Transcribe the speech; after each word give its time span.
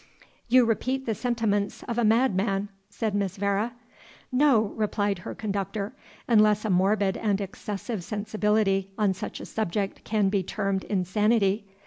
'""You 0.49 0.65
repeat 0.65 1.05
the 1.05 1.13
sentiments 1.13 1.83
of 1.83 1.99
a 1.99 2.03
madman," 2.03 2.69
said 2.89 3.13
Miss 3.13 3.37
Vere. 3.37 3.73
"No," 4.31 4.73
replied 4.75 5.19
her 5.19 5.35
conductor, 5.35 5.93
"unless 6.27 6.65
a 6.65 6.71
morbid 6.71 7.17
and 7.17 7.39
excessive 7.39 8.03
sensibility 8.03 8.89
on 8.97 9.13
such 9.13 9.39
a 9.39 9.45
subject 9.45 10.03
can 10.03 10.29
be 10.29 10.41
termed 10.41 10.85
insanity. 10.85 11.67